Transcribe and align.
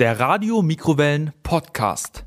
Der 0.00 0.18
Radio 0.18 0.60
Mikrowellen 0.60 1.32
Podcast. 1.44 2.24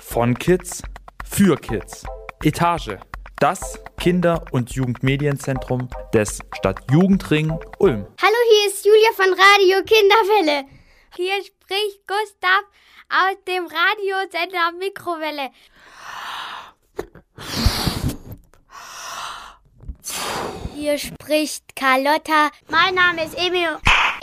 Von 0.00 0.38
Kids 0.38 0.82
für 1.24 1.56
Kids. 1.56 2.04
Etage. 2.44 2.98
Das 3.38 3.80
Kinder- 3.98 4.44
und 4.50 4.72
Jugendmedienzentrum 4.74 5.88
des 6.12 6.40
Stadtjugendring 6.58 7.58
Ulm. 7.78 8.06
Hallo, 8.20 8.36
hier 8.50 8.68
ist 8.68 8.84
Julia 8.84 9.12
von 9.14 9.32
Radio 9.32 9.82
Kinderwelle. 9.84 10.68
Hier 11.16 11.42
spricht 11.42 12.06
Gustav 12.06 12.64
aus 13.08 13.42
dem 13.48 13.64
Radiosender 13.64 14.72
Mikrowelle. 14.78 15.52
Hier 20.74 20.98
spricht 20.98 21.74
Carlotta. 21.74 22.50
Mein 22.68 22.94
Name 22.94 23.24
ist 23.24 23.38
Emil. 23.38 23.78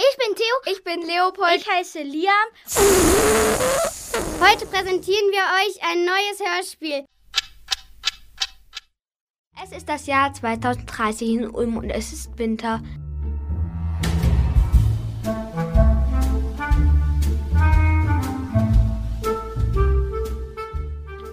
Ich 0.09 0.17
bin 0.17 0.35
Theo. 0.35 0.73
Ich 0.73 0.83
bin 0.83 1.01
Leopold. 1.07 1.55
Ich 1.55 1.69
heiße 1.69 2.01
Liam. 2.01 2.33
Heute 4.41 4.65
präsentieren 4.65 5.31
wir 5.31 5.43
euch 5.61 5.79
ein 5.89 6.03
neues 6.03 6.39
Hörspiel. 6.39 7.05
Es 9.63 9.71
ist 9.71 9.87
das 9.87 10.05
Jahr 10.07 10.33
2030 10.33 11.29
in 11.29 11.49
Ulm 11.49 11.77
und 11.77 11.89
es 11.89 12.11
ist 12.11 12.37
Winter. 12.37 12.81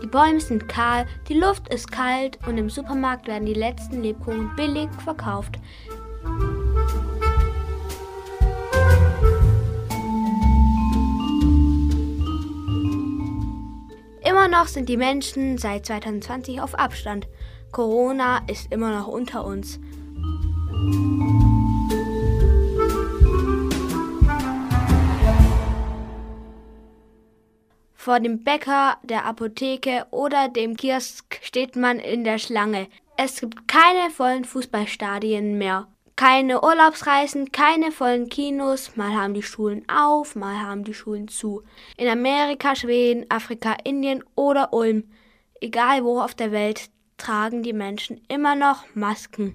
Die 0.03 0.07
Bäume 0.07 0.41
sind 0.41 0.69
kahl, 0.69 1.07
die 1.29 1.35
Luft 1.35 1.73
ist 1.73 1.91
kalt 1.91 2.39
und 2.47 2.57
im 2.57 2.71
Supermarkt 2.71 3.27
werden 3.27 3.47
die 3.47 3.55
letzten 3.55 4.03
Lebkuchen 4.03 4.55
billig 4.55 4.89
verkauft. 5.03 5.59
Noch 14.51 14.67
sind 14.67 14.89
die 14.89 14.97
Menschen 14.97 15.59
seit 15.59 15.87
2020 15.87 16.61
auf 16.61 16.75
Abstand. 16.75 17.29
Corona 17.73 18.43
ist 18.49 18.73
immer 18.73 18.91
noch 18.91 19.07
unter 19.07 19.45
uns. 19.45 19.79
Vor 27.95 28.19
dem 28.19 28.43
Bäcker, 28.43 28.97
der 29.03 29.25
Apotheke 29.25 30.07
oder 30.11 30.49
dem 30.49 30.77
Kiosk 30.77 31.39
steht 31.43 31.77
man 31.77 31.99
in 31.99 32.25
der 32.25 32.39
Schlange. 32.39 32.89
Es 33.17 33.41
gibt 33.41 33.69
keine 33.69 34.11
vollen 34.11 34.45
Fußballstadien 34.45 35.59
mehr. 35.59 35.87
Keine 36.21 36.63
Urlaubsreisen, 36.63 37.51
keine 37.51 37.93
vollen 37.93 38.29
Kinos, 38.29 38.95
mal 38.95 39.15
haben 39.15 39.33
die 39.33 39.43
Schulen 39.43 39.89
auf, 39.89 40.37
mal 40.37 40.61
haben 40.61 40.85
die 40.85 40.93
Schulen 40.93 41.29
zu. 41.29 41.63
In 41.97 42.09
Amerika, 42.09 42.77
Schweden, 42.77 43.25
Afrika, 43.31 43.75
Indien 43.85 44.23
oder 44.35 44.75
Ulm, 44.75 45.05
egal 45.63 46.05
wo 46.05 46.21
auf 46.21 46.35
der 46.35 46.53
Welt, 46.53 46.91
tragen 47.17 47.63
die 47.63 47.73
Menschen 47.73 48.21
immer 48.29 48.55
noch 48.55 48.85
Masken. 48.93 49.55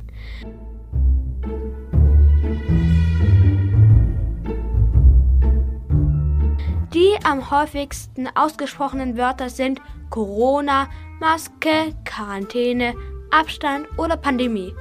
Die 6.96 7.16
am 7.26 7.52
häufigsten 7.52 8.28
ausgesprochenen 8.34 9.18
Wörter 9.18 9.52
sind 9.52 9.82
Corona, 10.10 10.90
Maske, 11.20 11.94
Quarantäne, 12.06 12.96
Abstand 13.30 13.88
oder 14.00 14.18
Pandemie. 14.18 14.74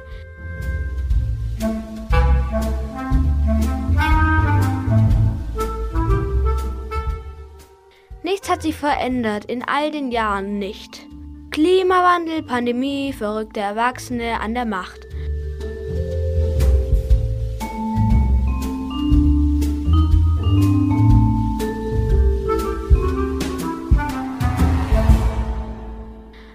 Nichts 8.45 8.57
hat 8.57 8.63
sich 8.63 8.77
verändert, 8.77 9.47
in 9.47 9.63
all 9.63 9.91
den 9.91 10.13
Jahren 10.13 10.59
nicht. 10.59 11.07
Klimawandel, 11.51 12.43
Pandemie, 12.43 13.15
verrückte 13.15 13.61
Erwachsene 13.61 14.39
an 14.39 14.53
der 14.53 14.67
Macht. 14.67 15.01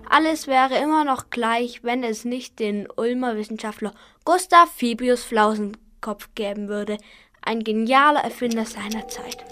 Alles 0.08 0.46
wäre 0.46 0.78
immer 0.78 1.06
noch 1.06 1.32
gleich, 1.32 1.84
wenn 1.84 2.04
es 2.04 2.24
nicht 2.24 2.60
den 2.60 2.88
Ulmer 2.98 3.36
Wissenschaftler 3.36 3.96
Gustav 4.26 4.72
Fibius 4.72 5.24
Flausenkopf 5.24 6.30
geben 6.36 6.68
würde, 6.68 7.00
ein 7.42 7.64
genialer 7.64 8.20
Erfinder 8.20 8.66
seiner 8.66 9.08
Zeit. 9.08 9.44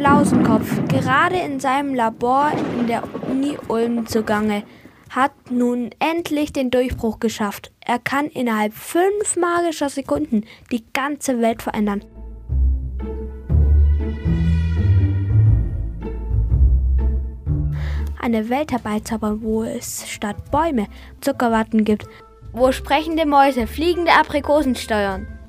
Flausenkopf, 0.00 0.88
gerade 0.88 1.36
in 1.36 1.60
seinem 1.60 1.94
Labor 1.94 2.52
in 2.78 2.86
der 2.86 3.02
Uni 3.28 3.58
Ulm 3.68 4.06
zugange, 4.06 4.62
hat 5.10 5.32
nun 5.50 5.90
endlich 5.98 6.54
den 6.54 6.70
Durchbruch 6.70 7.20
geschafft. 7.20 7.70
Er 7.80 7.98
kann 7.98 8.28
innerhalb 8.28 8.72
fünf 8.72 9.36
magischer 9.36 9.90
Sekunden 9.90 10.46
die 10.72 10.82
ganze 10.94 11.42
Welt 11.42 11.60
verändern. 11.60 12.02
Eine 18.18 18.48
Welt 18.48 18.72
herbeizaubern, 18.72 19.42
wo 19.42 19.64
es 19.64 20.08
statt 20.08 20.50
Bäume 20.50 20.86
Zuckerwatten 21.20 21.84
gibt, 21.84 22.06
wo 22.54 22.72
sprechende 22.72 23.26
Mäuse 23.26 23.66
fliegende 23.66 24.12
Aprikosen 24.12 24.76
steuern. 24.76 25.39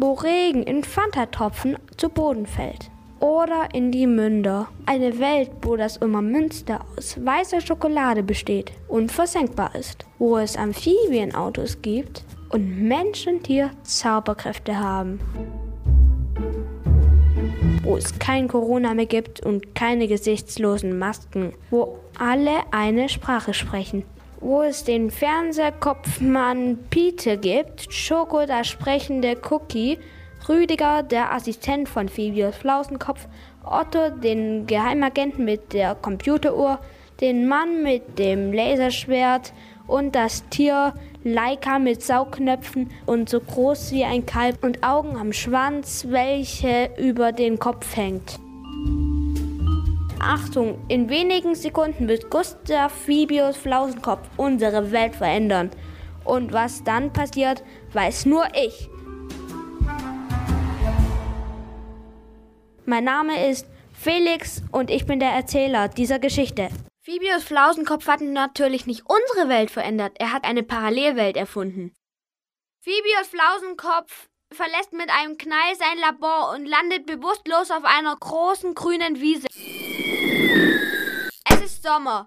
Wo 0.00 0.12
Regen 0.12 0.62
in 0.62 0.84
Fantatropfen 0.84 1.76
zu 1.96 2.08
Boden 2.08 2.46
fällt 2.46 2.88
oder 3.18 3.66
in 3.72 3.90
die 3.90 4.06
Münder. 4.06 4.68
Eine 4.86 5.18
Welt, 5.18 5.50
wo 5.62 5.74
das 5.74 5.96
immer 5.96 6.22
Münster 6.22 6.84
aus 6.96 7.16
weißer 7.24 7.60
Schokolade 7.60 8.22
besteht 8.22 8.70
und 8.86 9.10
versenkbar 9.10 9.74
ist. 9.74 10.06
Wo 10.20 10.38
es 10.38 10.56
Amphibienautos 10.56 11.82
gibt 11.82 12.24
und 12.50 12.80
Mensch 12.80 13.26
und 13.26 13.42
Tier 13.42 13.72
Zauberkräfte 13.82 14.78
haben. 14.78 15.18
Wo 17.82 17.96
es 17.96 18.16
kein 18.20 18.46
Corona 18.46 18.94
mehr 18.94 19.06
gibt 19.06 19.44
und 19.44 19.74
keine 19.74 20.06
gesichtslosen 20.06 20.96
Masken. 20.96 21.54
Wo 21.70 21.98
alle 22.16 22.52
eine 22.70 23.08
Sprache 23.08 23.52
sprechen. 23.52 24.04
Wo 24.40 24.62
es 24.62 24.84
den 24.84 25.10
Fernsehkopfmann 25.10 26.78
Pete 26.90 27.38
gibt, 27.38 27.92
Schoko 27.92 28.46
das 28.46 28.68
sprechende 28.68 29.36
Cookie 29.50 29.98
Rüdiger, 30.48 31.02
der 31.02 31.32
Assistent 31.32 31.88
von 31.88 32.08
Phoebius 32.08 32.56
Flausenkopf, 32.56 33.26
Otto, 33.64 34.10
den 34.10 34.66
Geheimagenten 34.66 35.44
mit 35.44 35.72
der 35.72 35.96
Computeruhr, 35.96 36.78
den 37.20 37.48
Mann 37.48 37.82
mit 37.82 38.18
dem 38.18 38.52
Laserschwert 38.52 39.52
und 39.88 40.14
das 40.14 40.48
Tier 40.50 40.94
Laika 41.24 41.80
mit 41.80 42.02
Saugknöpfen 42.02 42.90
und 43.06 43.28
so 43.28 43.40
groß 43.40 43.90
wie 43.90 44.04
ein 44.04 44.24
Kalb 44.24 44.62
und 44.62 44.84
Augen 44.84 45.16
am 45.16 45.32
Schwanz, 45.32 46.06
welche 46.08 46.90
über 46.96 47.32
den 47.32 47.58
Kopf 47.58 47.96
hängt. 47.96 48.38
Achtung, 50.20 50.84
in 50.88 51.08
wenigen 51.08 51.54
Sekunden 51.54 52.08
wird 52.08 52.30
Gustav 52.30 52.92
Phoebius 52.92 53.56
Flausenkopf 53.56 54.28
unsere 54.36 54.92
Welt 54.92 55.14
verändern. 55.14 55.70
Und 56.24 56.52
was 56.52 56.84
dann 56.84 57.12
passiert, 57.12 57.62
weiß 57.92 58.26
nur 58.26 58.46
ich. 58.54 58.88
Mein 62.84 63.04
Name 63.04 63.50
ist 63.50 63.66
Felix 63.92 64.62
und 64.72 64.90
ich 64.90 65.06
bin 65.06 65.20
der 65.20 65.30
Erzähler 65.30 65.88
dieser 65.88 66.18
Geschichte. 66.18 66.68
Phoebius 67.02 67.44
Flausenkopf 67.44 68.06
hat 68.06 68.20
natürlich 68.20 68.86
nicht 68.86 69.04
unsere 69.06 69.48
Welt 69.48 69.70
verändert, 69.70 70.12
er 70.18 70.32
hat 70.32 70.44
eine 70.44 70.62
Parallelwelt 70.62 71.36
erfunden. 71.36 71.94
Phoebius 72.80 73.28
Flausenkopf 73.28 74.28
verlässt 74.52 74.92
mit 74.92 75.10
einem 75.10 75.36
Knall 75.36 75.74
sein 75.76 75.98
Labor 76.00 76.52
und 76.54 76.66
landet 76.66 77.06
bewusstlos 77.06 77.70
auf 77.70 77.84
einer 77.84 78.16
großen 78.16 78.74
grünen 78.74 79.20
Wiese. 79.20 79.46
Ist 81.78 81.84
Sommer. 81.84 82.26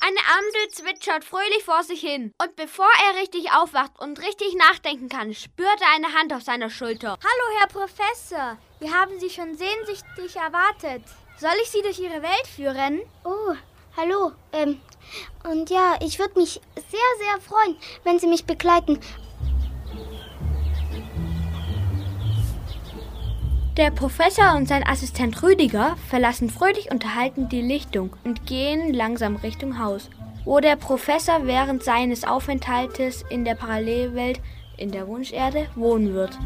Eine 0.00 0.18
Amsel 0.38 0.68
zwitschert 0.70 1.24
fröhlich 1.24 1.62
vor 1.62 1.82
sich 1.82 2.00
hin. 2.00 2.32
Und 2.40 2.56
bevor 2.56 2.88
er 3.06 3.20
richtig 3.20 3.52
aufwacht 3.52 3.98
und 3.98 4.18
richtig 4.20 4.54
nachdenken 4.54 5.10
kann, 5.10 5.34
spürt 5.34 5.80
er 5.80 5.94
eine 5.94 6.14
Hand 6.14 6.32
auf 6.32 6.42
seiner 6.42 6.70
Schulter. 6.70 7.18
Hallo, 7.22 7.58
Herr 7.58 7.66
Professor. 7.66 8.58
Wir 8.80 8.92
haben 8.92 9.18
Sie 9.20 9.28
schon 9.28 9.58
sehnsüchtig 9.58 10.36
erwartet. 10.36 11.02
Soll 11.38 11.54
ich 11.62 11.70
Sie 11.70 11.82
durch 11.82 11.98
Ihre 11.98 12.22
Welt 12.22 12.46
führen? 12.46 13.02
Oh, 13.24 13.54
hallo. 13.96 14.32
Ähm, 14.52 14.80
und 15.44 15.68
ja, 15.68 15.98
ich 16.00 16.18
würde 16.18 16.38
mich 16.38 16.62
sehr, 16.74 17.10
sehr 17.18 17.40
freuen, 17.42 17.76
wenn 18.04 18.18
Sie 18.18 18.26
mich 18.26 18.46
begleiten. 18.46 19.00
Der 23.76 23.90
Professor 23.90 24.54
und 24.54 24.68
sein 24.68 24.86
Assistent 24.86 25.42
Rüdiger 25.42 25.96
verlassen 26.08 26.48
fröhlich 26.48 26.92
unterhalten 26.92 27.48
die 27.48 27.60
Lichtung 27.60 28.14
und 28.22 28.46
gehen 28.46 28.94
langsam 28.94 29.34
Richtung 29.34 29.80
Haus, 29.80 30.10
wo 30.44 30.60
der 30.60 30.76
Professor 30.76 31.44
während 31.48 31.82
seines 31.82 32.22
Aufenthaltes 32.22 33.24
in 33.30 33.44
der 33.44 33.56
Parallelwelt 33.56 34.40
in 34.76 34.92
der 34.92 35.08
Wunscherde 35.08 35.66
wohnen 35.74 36.14
wird. 36.14 36.38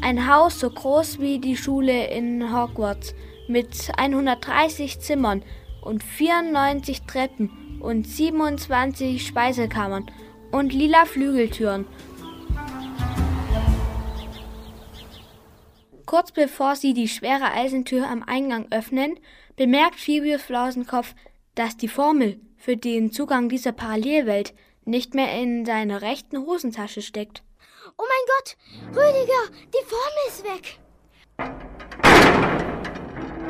Ein 0.00 0.32
Haus 0.32 0.60
so 0.60 0.70
groß 0.70 1.18
wie 1.18 1.38
die 1.40 1.58
Schule 1.58 2.06
in 2.06 2.56
Hogwarts 2.56 3.14
mit 3.48 3.92
130 3.98 4.98
Zimmern 5.00 5.42
und 5.82 6.02
94 6.02 7.02
Treppen 7.02 7.63
und 7.84 8.06
27 8.06 9.26
Speisekammern 9.26 10.10
und 10.50 10.72
lila 10.72 11.04
Flügeltüren. 11.04 11.86
Kurz 16.06 16.32
bevor 16.32 16.76
sie 16.76 16.94
die 16.94 17.08
schwere 17.08 17.52
Eisentür 17.52 18.08
am 18.08 18.22
Eingang 18.22 18.66
öffnen, 18.70 19.18
bemerkt 19.56 19.96
Phoebus 19.96 20.42
Flausenkopf, 20.42 21.14
dass 21.54 21.76
die 21.76 21.88
Formel 21.88 22.40
für 22.56 22.76
den 22.76 23.12
Zugang 23.12 23.48
dieser 23.48 23.72
Parallelwelt 23.72 24.54
nicht 24.84 25.14
mehr 25.14 25.32
in 25.40 25.64
seiner 25.64 26.02
rechten 26.02 26.38
Hosentasche 26.38 27.02
steckt. 27.02 27.42
Oh 27.98 28.04
mein 28.08 28.26
Gott, 28.38 28.56
Rüdiger, 28.88 29.58
die 29.68 29.84
Formel 29.86 30.28
ist 30.28 30.44
weg. 30.44 30.78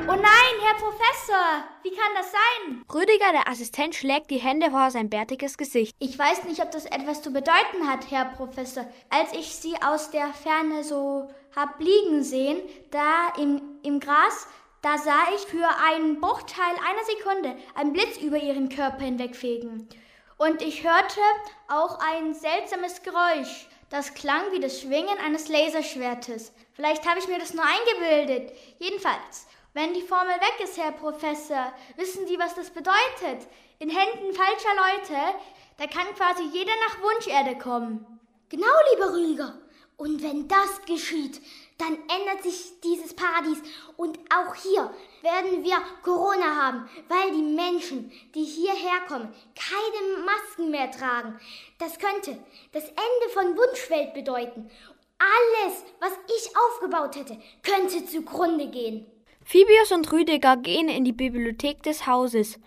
Oh 0.06 0.12
nein, 0.12 0.55
Herr 0.61 0.75
Professor, 0.75 1.65
wie 1.83 1.91
kann 1.91 2.12
das 2.15 2.31
sein? 2.31 2.85
Rüdiger, 2.93 3.33
der 3.33 3.49
Assistent, 3.49 3.95
schlägt 3.95 4.31
die 4.31 4.37
Hände 4.37 4.71
vor 4.71 4.91
sein 4.91 5.09
bärtiges 5.09 5.56
Gesicht. 5.56 5.97
Ich 5.99 6.19
weiß 6.19 6.45
nicht, 6.45 6.61
ob 6.61 6.71
das 6.71 6.85
etwas 6.85 7.23
zu 7.23 7.33
bedeuten 7.33 7.89
hat, 7.89 8.11
Herr 8.11 8.27
Professor. 8.27 8.87
Als 9.09 9.33
ich 9.33 9.56
Sie 9.56 9.75
aus 9.83 10.11
der 10.11 10.29
Ferne 10.35 10.85
so 10.85 11.31
hab 11.56 11.81
liegen 11.81 12.23
sehen, 12.23 12.61
da 12.91 13.33
im, 13.39 13.62
im 13.83 13.99
Gras, 13.99 14.47
da 14.83 14.99
sah 14.99 15.23
ich 15.35 15.41
für 15.47 15.67
einen 15.89 16.21
Bruchteil 16.21 16.75
einer 16.87 17.05
Sekunde 17.06 17.56
einen 17.75 17.95
Blitz 17.95 18.19
über 18.19 18.37
Ihren 18.37 18.69
Körper 18.69 19.05
hinwegfegen. 19.05 19.89
Und 20.37 20.61
ich 20.61 20.85
hörte 20.85 21.21
auch 21.69 21.99
ein 22.01 22.35
seltsames 22.35 23.03
Geräusch. 23.03 23.69
Das 23.89 24.12
klang 24.12 24.43
wie 24.53 24.61
das 24.61 24.83
Schwingen 24.83 25.17
eines 25.25 25.49
Laserschwertes. 25.49 26.53
Vielleicht 26.75 27.09
habe 27.09 27.21
ich 27.21 27.29
mir 27.29 27.39
das 27.39 27.55
nur 27.55 27.65
eingebildet. 27.65 28.53
Jedenfalls, 28.79 29.47
wenn 29.75 29.93
die 29.93 30.03
Formel 30.03 30.35
weg 30.37 30.61
ist, 30.62 30.79
Herr 30.79 30.93
Professor, 30.93 31.73
wissen 31.97 32.26
Sie, 32.26 32.38
was 32.38 32.55
das 32.55 32.71
bedeutet? 32.71 33.47
In 33.81 33.91
Händen 33.91 34.32
falscher 34.32 34.75
Leute, 34.76 35.38
da 35.79 35.87
kann 35.87 36.15
quasi 36.15 36.44
jeder 36.44 36.73
nach 36.87 37.03
Wunscherde 37.03 37.59
kommen. 37.59 38.06
Genau, 38.49 38.67
lieber 38.93 39.12
Rüdiger. 39.12 39.59
Und 39.97 40.23
wenn 40.23 40.49
das 40.49 40.82
geschieht, 40.87 41.41
dann 41.79 41.94
ändert 41.94 42.43
sich 42.43 42.81
dieses 42.82 43.15
Paradies. 43.15 43.59
Und 43.97 44.19
auch 44.32 44.55
hier 44.55 44.94
werden 45.23 45.65
wir 45.65 45.77
Corona 46.03 46.56
haben, 46.56 46.88
weil 47.09 47.32
die 47.32 47.43
Menschen, 47.43 48.12
die 48.35 48.44
hierher 48.44 49.00
kommen, 49.09 49.35
keine 49.55 50.25
Masken 50.25 50.70
mehr 50.70 50.91
tragen. 50.91 51.38
Das 51.79 51.99
könnte 51.99 52.38
das 52.73 52.85
Ende 52.85 53.29
von 53.32 53.56
Wunschwelt 53.56 54.15
bedeuten. 54.15 54.70
Alles, 55.19 55.85
was 56.00 56.12
ich 56.27 56.56
aufgebaut 56.56 57.17
hätte, 57.17 57.41
könnte 57.62 58.05
zugrunde 58.06 58.69
gehen. 58.69 59.11
Phoebus 59.44 59.93
und 59.93 60.11
Rüdiger 60.11 60.56
gehen 60.56 60.88
in 60.88 61.05
die 61.05 61.12
Bibliothek 61.12 61.82
des 61.82 62.06
Hauses. 62.06 62.58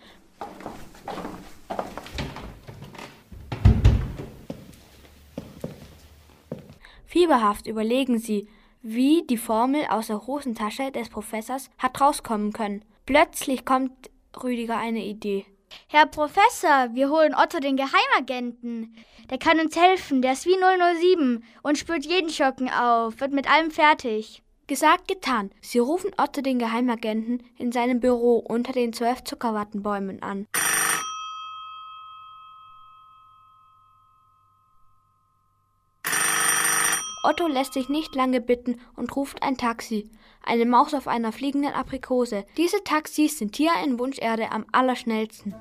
Fieberhaft 7.06 7.66
überlegen 7.66 8.20
sie, 8.20 8.48
wie 8.84 9.26
die 9.28 9.38
Formel 9.38 9.86
aus 9.90 10.08
der 10.08 10.28
Hosentasche 10.28 10.92
des 10.92 11.10
Professors 11.10 11.70
hat 11.80 12.00
rauskommen 12.00 12.54
können. 12.54 12.86
Plötzlich 13.08 13.66
kommt 13.66 14.12
Rüdiger 14.44 14.78
eine 14.78 15.04
Idee. 15.04 15.46
Herr 15.88 16.06
Professor, 16.06 16.90
wir 16.94 17.10
holen 17.10 17.34
Otto 17.34 17.60
den 17.60 17.76
Geheimagenten. 17.76 18.96
Der 19.30 19.40
kann 19.40 19.60
uns 19.60 19.76
helfen, 19.76 20.22
der 20.22 20.34
ist 20.34 20.46
wie 20.46 20.56
007 20.56 21.44
und 21.64 21.78
spürt 21.78 22.06
jeden 22.06 22.30
Schocken 22.30 22.70
auf, 22.70 23.20
wird 23.20 23.34
mit 23.34 23.50
allem 23.50 23.72
fertig. 23.72 24.44
Gesagt, 24.68 25.08
getan. 25.08 25.52
Sie 25.62 25.80
rufen 25.80 26.12
Otto 26.18 26.42
den 26.42 26.60
Geheimagenten 26.60 27.42
in 27.58 27.72
seinem 27.72 28.02
Büro 28.02 28.38
unter 28.38 28.74
den 28.74 28.92
zwölf 28.92 29.24
Zuckerwattenbäumen 29.24 30.22
an. 30.22 30.46
Otto 37.24 37.48
lässt 37.48 37.74
sich 37.74 37.88
nicht 37.88 38.14
lange 38.14 38.42
bitten 38.42 38.80
und 38.96 39.16
ruft 39.16 39.42
ein 39.42 39.58
Taxi. 39.58 40.10
Eine 40.44 40.66
Maus 40.66 40.94
auf 40.94 41.08
einer 41.08 41.32
fliegenden 41.32 41.74
Aprikose. 41.74 42.46
Diese 42.58 42.84
Taxis 42.84 43.38
sind 43.38 43.56
hier 43.56 43.72
in 43.86 44.00
Wunscherde 44.00 44.52
am 44.52 44.66
allerschnellsten. 44.72 45.56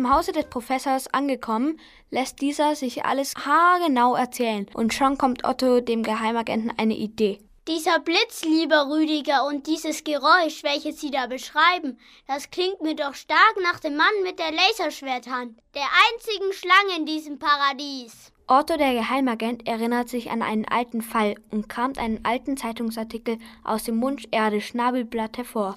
Im 0.00 0.10
Hause 0.10 0.32
des 0.32 0.46
Professors 0.46 1.08
angekommen, 1.08 1.78
lässt 2.10 2.40
dieser 2.40 2.74
sich 2.74 3.04
alles 3.04 3.34
haargenau 3.34 4.14
erzählen 4.14 4.66
und 4.72 4.94
schon 4.94 5.18
kommt 5.18 5.44
Otto 5.44 5.82
dem 5.82 6.02
Geheimagenten 6.02 6.72
eine 6.78 6.96
Idee. 6.96 7.38
Dieser 7.68 7.98
Blitz, 7.98 8.42
lieber 8.42 8.88
Rüdiger, 8.88 9.44
und 9.44 9.66
dieses 9.66 10.02
Geräusch, 10.02 10.62
welches 10.62 11.02
Sie 11.02 11.10
da 11.10 11.26
beschreiben, 11.26 11.98
das 12.26 12.50
klingt 12.50 12.80
mir 12.80 12.96
doch 12.96 13.12
stark 13.12 13.56
nach 13.62 13.78
dem 13.78 13.98
Mann 13.98 14.06
mit 14.22 14.38
der 14.38 14.52
Laserschwerthand, 14.52 15.58
der 15.74 15.84
einzigen 16.14 16.50
Schlange 16.54 16.96
in 16.96 17.04
diesem 17.04 17.38
Paradies. 17.38 18.32
Otto, 18.46 18.78
der 18.78 18.94
Geheimagent, 18.94 19.68
erinnert 19.68 20.08
sich 20.08 20.30
an 20.30 20.40
einen 20.40 20.64
alten 20.64 21.02
Fall 21.02 21.34
und 21.50 21.68
kramt 21.68 21.98
einen 21.98 22.24
alten 22.24 22.56
Zeitungsartikel 22.56 23.36
aus 23.64 23.84
dem 23.84 24.00
Wunscherde 24.00 24.62
Schnabelblatt 24.62 25.36
hervor. 25.36 25.74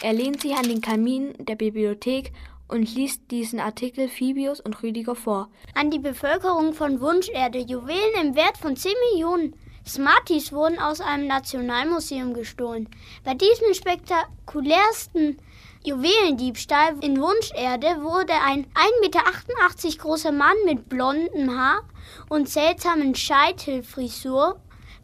Er 0.00 0.12
lehnt 0.12 0.42
sich 0.42 0.54
an 0.54 0.68
den 0.68 0.80
Kamin 0.80 1.34
der 1.38 1.56
Bibliothek 1.56 2.32
und 2.68 2.94
liest 2.94 3.22
diesen 3.32 3.58
Artikel 3.58 4.08
Phoebus 4.08 4.60
und 4.60 4.80
Rüdiger 4.82 5.16
vor. 5.16 5.48
An 5.74 5.90
die 5.90 5.98
Bevölkerung 5.98 6.72
von 6.72 7.00
Wunscherde 7.00 7.58
Juwelen 7.58 8.14
im 8.22 8.36
Wert 8.36 8.58
von 8.58 8.76
10 8.76 8.92
Millionen. 9.10 9.54
Smarties 9.84 10.52
wurden 10.52 10.78
aus 10.78 11.00
einem 11.00 11.26
Nationalmuseum 11.26 12.34
gestohlen. 12.34 12.88
Bei 13.24 13.34
diesem 13.34 13.74
spektakulärsten 13.74 15.38
Juwelendiebstahl 15.82 17.02
in 17.02 17.20
Wunscherde 17.20 18.02
wurde 18.02 18.34
ein 18.34 18.66
1,88 18.66 18.96
Meter 19.00 19.98
großer 19.98 20.32
Mann 20.32 20.56
mit 20.64 20.88
blondem 20.88 21.58
Haar 21.58 21.82
und 22.28 22.48
seltsamen 22.48 23.14
Scheitelfrisur 23.14 24.60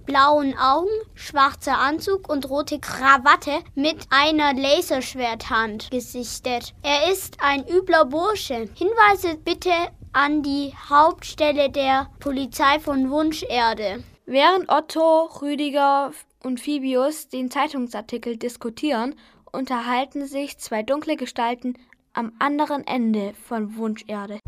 blauen 0.07 0.57
Augen, 0.59 0.91
schwarzer 1.15 1.79
Anzug 1.79 2.29
und 2.29 2.49
rote 2.49 2.79
Krawatte 2.79 3.61
mit 3.75 4.07
einer 4.11 4.53
Laserschwerthand 4.55 5.91
gesichtet. 5.91 6.75
Er 6.83 7.11
ist 7.13 7.39
ein 7.41 7.67
übler 7.69 8.05
Bursche. 8.05 8.69
Hinweise 8.75 9.37
bitte 9.45 9.73
an 10.13 10.43
die 10.43 10.73
Hauptstelle 10.89 11.71
der 11.71 12.09
Polizei 12.21 12.79
von 12.81 13.11
Wunscherde. 13.11 14.05
Während 14.27 14.71
Otto, 14.71 15.25
Rüdiger 15.43 16.13
und 16.43 16.61
Phoebus 16.61 17.29
den 17.29 17.51
Zeitungsartikel 17.51 18.37
diskutieren, 18.37 19.15
unterhalten 19.53 20.27
sich 20.27 20.59
zwei 20.59 20.83
dunkle 20.83 21.17
Gestalten 21.17 21.75
am 22.13 22.33
anderen 22.39 22.87
Ende 22.87 23.35
von 23.35 23.77
Wunscherde. 23.77 24.39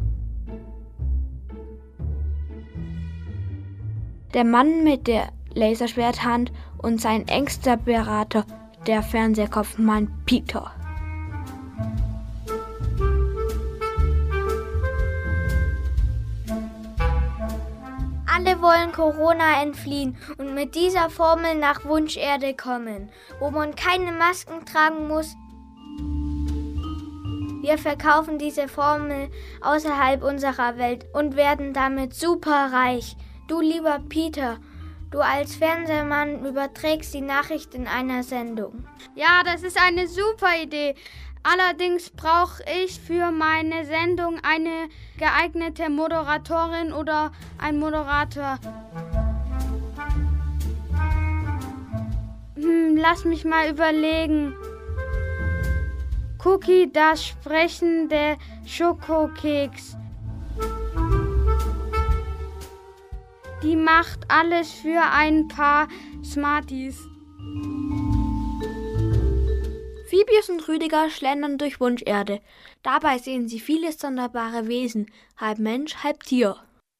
Der 4.34 4.44
Mann 4.44 4.84
mit 4.84 5.06
der 5.06 5.28
Laserschwerthand 5.56 6.52
und 6.78 7.00
sein 7.00 7.26
engster 7.26 7.76
Berater, 7.78 8.44
der 8.86 9.02
Fernsehkopfmann 9.02 10.12
Peter. 10.26 10.70
Alle 18.32 18.60
wollen 18.60 18.92
Corona 18.92 19.62
entfliehen 19.62 20.18
und 20.36 20.54
mit 20.54 20.74
dieser 20.74 21.08
Formel 21.08 21.54
nach 21.54 21.86
Wunscherde 21.86 22.54
kommen, 22.54 23.08
wo 23.40 23.50
man 23.50 23.74
keine 23.74 24.12
Masken 24.12 24.64
tragen 24.66 25.08
muss. 25.08 25.34
Wir 27.62 27.78
verkaufen 27.78 28.38
diese 28.38 28.68
Formel 28.68 29.30
außerhalb 29.62 30.22
unserer 30.22 30.76
Welt 30.76 31.06
und 31.14 31.34
werden 31.34 31.72
damit 31.72 32.14
super 32.14 32.70
reich. 32.72 33.16
Du 33.48 33.60
lieber 33.60 34.00
Peter, 34.08 34.58
Du 35.10 35.20
als 35.20 35.54
Fernsehmann 35.54 36.44
überträgst 36.44 37.14
die 37.14 37.20
Nachricht 37.20 37.74
in 37.74 37.86
einer 37.86 38.24
Sendung. 38.24 38.84
Ja, 39.14 39.42
das 39.44 39.62
ist 39.62 39.80
eine 39.80 40.08
super 40.08 40.60
Idee. 40.60 40.96
Allerdings 41.44 42.10
brauche 42.10 42.64
ich 42.84 42.98
für 42.98 43.30
meine 43.30 43.84
Sendung 43.84 44.40
eine 44.42 44.88
geeignete 45.16 45.88
Moderatorin 45.88 46.92
oder 46.92 47.30
ein 47.58 47.78
Moderator. 47.78 48.58
Hm, 52.56 52.96
lass 52.96 53.24
mich 53.24 53.44
mal 53.44 53.70
überlegen. 53.70 54.56
Cookie, 56.44 56.90
das 56.92 57.24
sprechende 57.24 58.38
Schokokeks. 58.66 59.96
Die 63.62 63.74
macht 63.74 64.20
alles 64.28 64.70
für 64.70 65.00
ein 65.00 65.48
paar 65.48 65.88
Smarties. 66.22 66.96
Phoebus 70.08 70.50
und 70.50 70.68
Rüdiger 70.68 71.10
schlendern 71.10 71.58
durch 71.58 71.80
Wunscherde. 71.80 72.40
Dabei 72.82 73.18
sehen 73.18 73.48
sie 73.48 73.58
viele 73.58 73.92
sonderbare 73.92 74.68
Wesen, 74.68 75.10
halb 75.36 75.58
Mensch, 75.58 75.96
halb 76.02 76.22
Tier. 76.22 76.56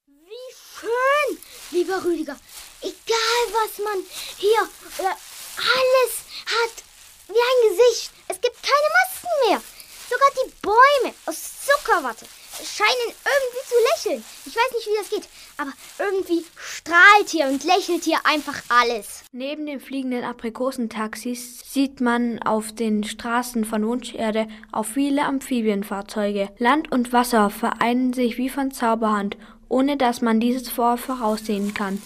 Wie 0.07 0.55
schön, 0.81 1.39
lieber 1.71 2.05
Rüdiger. 2.05 2.37
Egal, 2.81 3.43
was 3.53 3.79
man 3.85 4.03
hier 4.39 4.69
oder 4.99 5.11
alles 5.11 6.25
hat 6.47 6.85
wie 7.29 7.33
ein 7.33 7.71
Gesicht. 7.71 8.11
Es 8.29 8.41
gibt 8.41 8.63
keine 8.63 8.89
Masken 8.97 9.49
mehr. 9.49 9.63
Sogar 10.09 10.29
die 10.45 10.53
Bäume 10.63 11.15
aus 11.27 11.67
Zuckerwatte 11.67 12.27
scheinen 12.65 13.15
irgendwie 13.25 13.69
zu 13.69 13.75
lächeln. 13.93 14.25
Ich 14.45 14.57
weiß 14.57 14.73
nicht, 14.73 14.87
wie 14.87 14.99
das 14.99 15.11
geht, 15.11 15.29
aber 15.59 15.73
irgendwie 15.99 16.45
strahlt 16.57 17.29
hier 17.29 17.47
und 17.47 17.65
lächelt 17.65 18.05
hier 18.05 18.19
einfach 18.25 18.63
alles. 18.69 19.25
Neben 19.33 19.67
den 19.67 19.81
fliegenden 19.81 20.25
Aprikosentaxis 20.25 21.73
sieht 21.73 22.01
man 22.01 22.43
auf 22.43 22.75
den 22.75 23.05
Straßen 23.05 23.65
von 23.65 23.87
Wunscherde 23.87 24.49
auch 24.73 24.85
viele 24.85 25.25
Amphibienfahrzeuge. 25.25 26.51
Land 26.59 26.93
und 26.93 27.13
Wasser 27.13 27.51
vereinen 27.51 28.13
sich 28.13 28.39
wie 28.39 28.49
von 28.49 28.71
Zauberhand, 28.71 29.37
ohne 29.69 29.97
dass 29.97 30.21
man 30.21 30.41
dieses 30.41 30.69
vor 30.69 30.97
voraussehen 30.97 31.75
kann. 31.75 32.01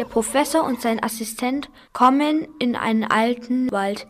Der 0.00 0.06
Professor 0.06 0.64
und 0.64 0.80
sein 0.80 1.02
Assistent 1.02 1.68
kommen 1.92 2.48
in 2.58 2.74
einen 2.74 3.04
alten 3.04 3.70
Wald. 3.70 4.06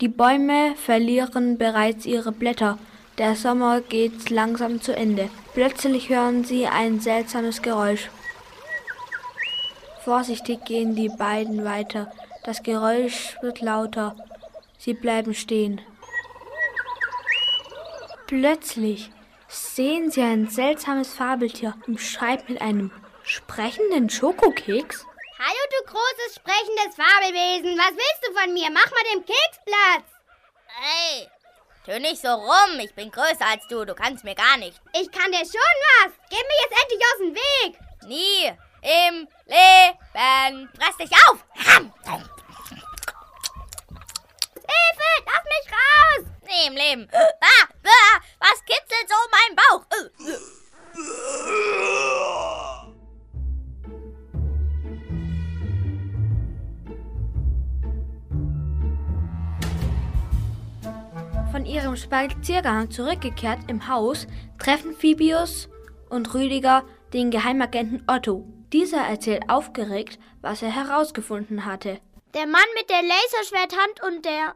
Die 0.00 0.08
Bäume 0.08 0.74
verlieren 0.74 1.58
bereits 1.58 2.06
ihre 2.06 2.32
Blätter. 2.32 2.76
Der 3.16 3.36
Sommer 3.36 3.82
geht 3.82 4.30
langsam 4.30 4.82
zu 4.82 4.92
Ende. 4.96 5.30
Plötzlich 5.54 6.08
hören 6.08 6.42
sie 6.42 6.66
ein 6.66 6.98
seltsames 6.98 7.62
Geräusch. 7.62 8.10
Vorsichtig 10.02 10.64
gehen 10.64 10.96
die 10.96 11.08
beiden 11.08 11.64
weiter. 11.64 12.10
Das 12.42 12.64
Geräusch 12.64 13.36
wird 13.42 13.60
lauter. 13.60 14.16
Sie 14.76 14.94
bleiben 14.94 15.34
stehen. 15.34 15.80
Plötzlich 18.26 19.12
sehen 19.46 20.10
sie 20.10 20.22
ein 20.22 20.48
seltsames 20.48 21.14
Fabeltier 21.14 21.76
im 21.86 21.96
Schreib 21.96 22.48
mit 22.48 22.60
einem 22.60 22.90
sprechenden 23.30 24.10
Schokokeks? 24.10 25.06
Hallo, 25.38 25.62
du 25.70 25.84
großes 25.92 26.34
sprechendes 26.34 26.96
Fabelwesen. 26.96 27.78
Was 27.78 27.92
willst 27.92 28.26
du 28.26 28.32
von 28.34 28.52
mir? 28.52 28.68
Mach 28.70 28.90
mal 28.90 29.04
den 29.14 29.24
Keks 29.24 29.58
Platz. 29.64 30.04
Hey, 30.66 31.28
tu 31.84 32.00
nicht 32.00 32.20
so 32.20 32.28
rum. 32.28 32.80
Ich 32.80 32.94
bin 32.94 33.10
größer 33.10 33.46
als 33.46 33.66
du. 33.68 33.84
Du 33.84 33.94
kannst 33.94 34.24
mir 34.24 34.34
gar 34.34 34.56
nicht. 34.56 34.80
Ich 34.92 35.10
kann 35.12 35.30
dir 35.30 35.38
schon 35.38 35.76
was. 36.02 36.12
Geh 36.28 36.36
mir 36.36 36.60
jetzt 36.62 36.82
endlich 36.82 37.02
aus 37.06 37.18
dem 37.18 37.34
Weg. 37.34 37.78
Nie 38.06 38.52
im 38.82 39.28
Leben. 39.46 40.68
Fress 40.76 40.96
dich 40.96 41.12
auf. 41.28 41.38
Hilfe, 44.56 45.10
lass 45.26 45.44
mich 45.44 45.66
raus. 45.72 46.22
Nie 46.48 46.66
im 46.66 46.74
Leben. 46.74 47.08
Ah, 47.14 47.68
ah, 47.84 48.20
was 48.40 48.64
kitzelt 48.64 49.08
so 49.08 49.14
mein 49.30 49.54
Bauch? 49.56 49.84
Von 61.60 61.68
ihrem 61.68 61.94
Spaziergang 61.94 62.90
zurückgekehrt 62.90 63.58
im 63.68 63.86
Haus 63.86 64.26
treffen 64.58 64.96
Phoebus 64.96 65.68
und 66.08 66.32
Rüdiger 66.32 66.86
den 67.12 67.30
Geheimagenten 67.30 68.02
Otto. 68.06 68.46
Dieser 68.72 69.02
erzählt 69.02 69.42
aufgeregt, 69.50 70.18
was 70.40 70.62
er 70.62 70.74
herausgefunden 70.74 71.66
hatte. 71.66 72.00
Der 72.32 72.46
Mann 72.46 72.64
mit 72.78 72.88
der 72.88 73.02
Laserschwerthand 73.02 74.02
und 74.06 74.24
der 74.24 74.54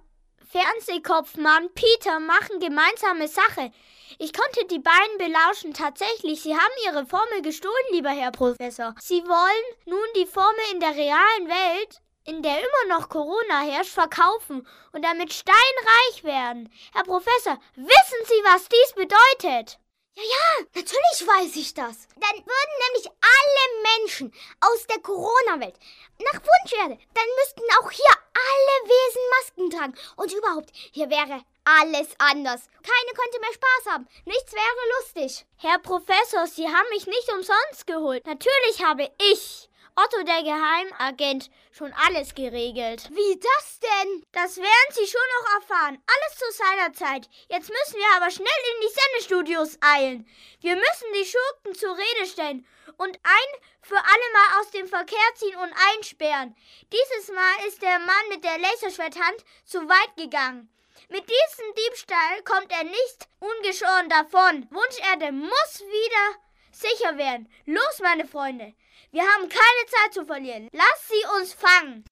Fernsehkopfmann 0.51 1.69
Peter 1.75 2.21
machen 2.21 2.59
gemeinsame 2.59 3.29
Sache. 3.29 3.71
Ich 4.19 4.33
konnte 4.33 4.67
die 4.71 4.79
beiden 4.79 5.19
belauschen. 5.19 5.75
Tatsächlich, 5.75 6.41
sie 6.41 6.55
haben 6.55 6.73
ihre 6.87 7.05
Formel 7.05 7.43
gestohlen, 7.43 7.75
lieber 7.93 8.09
Herr 8.09 8.33
Professor. 8.33 8.95
Sie 8.99 9.23
wollen 9.25 9.77
nun 9.85 10.09
die 10.17 10.25
Formel 10.25 10.65
in 10.73 10.81
der 10.81 10.97
realen 10.97 11.49
Welt 11.49 12.01
in 12.25 12.43
der 12.43 12.59
immer 12.59 12.97
noch 12.97 13.09
Corona 13.09 13.61
herrscht, 13.61 13.93
verkaufen 13.93 14.67
und 14.93 15.03
damit 15.03 15.33
steinreich 15.33 16.25
werden. 16.25 16.73
Herr 16.93 17.05
Professor, 17.05 17.59
wissen 17.77 18.25
Sie, 18.25 18.43
was 18.45 18.69
dies 18.69 18.93
bedeutet? 18.95 19.79
Ja, 20.17 20.23
ja, 20.23 20.67
natürlich 20.75 21.27
weiß 21.27 21.57
ich 21.57 21.75
das. 21.75 22.07
Dann 22.15 22.37
würden 22.37 22.75
nämlich 22.87 23.11
alle 23.21 23.99
Menschen 23.99 24.33
aus 24.61 24.87
der 24.87 25.01
Corona-Welt 25.01 25.75
nach 26.19 26.41
Wunscherde, 26.41 26.99
dann 27.15 27.25
müssten 27.41 27.63
auch 27.81 27.91
hier 27.91 28.15
alle 28.35 28.89
Wesen 28.89 29.23
Masken 29.31 29.71
tragen. 29.71 29.95
Und 30.17 30.33
überhaupt, 30.33 30.71
hier 30.93 31.11
wäre 31.11 31.43
alles 31.65 32.09
anders. 32.19 32.69
Keine 32.83 33.15
könnte 33.15 33.41
mehr 33.41 33.55
Spaß 33.55 33.93
haben. 33.93 34.09
Nichts 34.25 34.53
wäre 34.53 35.01
lustig. 35.01 35.47
Herr 35.57 35.79
Professor, 35.81 36.47
Sie 36.47 36.69
haben 36.69 36.89
mich 36.91 37.07
nicht 37.07 37.33
umsonst 37.33 37.87
geholt. 37.87 38.27
Natürlich 38.27 38.85
habe 38.85 39.11
ich 39.33 39.69
Otto 39.97 40.25
der 40.25 40.43
Geheimagent 40.43 41.51
schon 41.71 41.93
alles 42.07 42.35
geregelt. 42.35 43.09
Wie 43.11 43.39
das 43.39 43.79
denn? 43.79 44.27
Das 44.33 44.57
werden 44.57 44.91
Sie 44.91 45.07
schon 45.07 45.21
noch 45.39 45.61
erfahren. 45.61 46.03
Alles 46.07 46.39
zu 46.39 46.51
seiner 46.53 46.93
Zeit. 46.93 47.29
Jetzt 47.49 47.71
müssen 47.71 47.99
wir 48.01 48.17
aber 48.17 48.31
schnell 48.31 48.47
in 48.75 48.81
die 48.81 48.95
Sendestudios 48.95 49.79
eilen. 49.81 50.29
Wir 50.61 50.75
müssen 50.75 51.13
die 51.15 51.27
Schurken 51.27 51.75
zur 51.75 51.97
Rede 51.97 52.27
stellen 52.27 52.67
und 52.97 53.17
ein 53.23 53.61
für 53.83 53.97
alle 53.97 54.33
Mal 54.33 54.61
aus 54.61 54.71
dem 54.73 54.89
Verkehr 54.89 55.35
ziehen 55.37 55.57
und 55.57 55.73
einsperren. 55.95 56.57
Dieses 56.93 57.33
Mal 57.33 57.69
ist 57.69 57.81
der 57.81 58.01
Mann 58.01 58.29
mit 58.31 58.43
der 58.43 58.59
Laserschwerthand 58.59 59.45
zu 59.65 59.79
weit 59.89 60.17
gegangen. 60.17 60.69
Mit 61.09 61.23
diesem 61.29 61.75
Diebstahl 61.75 62.43
kommt 62.45 62.73
er 62.73 62.83
nicht 62.83 63.29
ungeschoren 63.39 64.09
davon. 64.09 64.67
Wunscherde 64.71 65.31
muss 65.31 65.81
wieder 65.81 66.41
sicher 66.73 67.17
werden. 67.17 67.49
Los, 67.67 68.01
meine 68.01 68.27
Freunde. 68.27 68.75
Wir 69.15 69.23
haben 69.23 69.49
keine 69.49 69.87
Zeit 69.87 70.13
zu 70.13 70.27
verlieren. 70.27 70.69
Lass 70.73 71.09
sie 71.09 71.25
uns 71.39 71.55
fangen. 71.55 72.05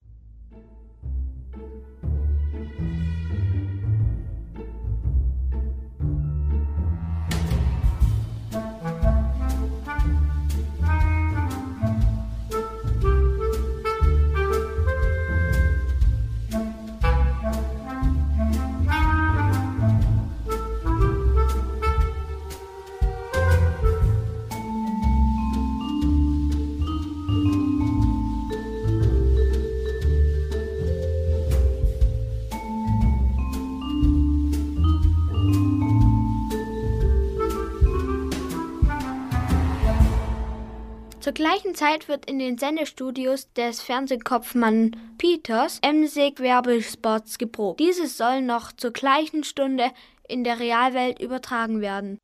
Gleichen 41.42 41.74
Zeit 41.74 42.06
wird 42.06 42.30
in 42.30 42.38
den 42.38 42.56
Sendestudios 42.56 43.52
des 43.54 43.82
Fernsehkopfmann 43.82 44.94
Peters 45.18 45.80
Emsig-Werbespots 45.82 47.36
geprobt. 47.36 47.80
Diese 47.80 48.06
sollen 48.06 48.46
noch 48.46 48.70
zur 48.70 48.92
gleichen 48.92 49.42
Stunde 49.42 49.90
in 50.28 50.44
der 50.44 50.60
Realwelt 50.60 51.20
übertragen 51.20 51.80
werden. 51.80 52.20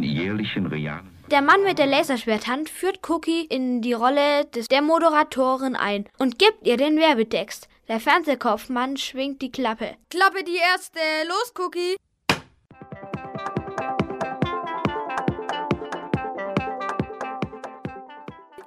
jährlichen 0.00 0.64
realen 0.64 1.10
Der 1.30 1.42
Mann 1.42 1.62
mit 1.64 1.78
der 1.78 1.86
Laserschwerthand 1.86 2.70
führt 2.70 3.06
Cookie 3.10 3.44
in 3.44 3.82
die 3.82 3.92
Rolle 3.92 4.46
des, 4.46 4.68
der 4.68 4.80
Moderatorin 4.80 5.76
ein 5.76 6.06
und 6.18 6.38
gibt 6.38 6.66
ihr 6.66 6.78
den 6.78 6.96
Werbetext. 6.96 7.68
Der 7.88 8.00
Fernsehkopfmann 8.00 8.96
schwingt 8.96 9.42
die 9.42 9.52
Klappe. 9.52 9.96
Klappe 10.08 10.44
die 10.44 10.56
erste. 10.56 10.98
Los, 11.28 11.52
Cookie. 11.58 11.96